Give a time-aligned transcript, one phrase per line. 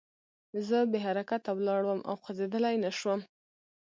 [0.67, 3.19] زه بې حرکته ولاړ وم او خوځېدلی نه شوم